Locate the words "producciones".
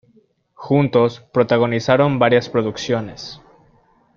2.49-3.39